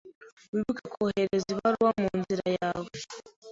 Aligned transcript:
Wibuke 0.53 0.83
kohereza 0.93 1.47
ibaruwa 1.53 1.91
munzira 2.01 2.47
yawe. 2.59 2.89